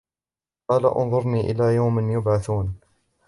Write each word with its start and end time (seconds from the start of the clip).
قال 0.69 0.85
أنظرني 0.85 1.51
إلى 1.51 1.75
يوم 1.75 2.11
يبعثون 2.11 2.79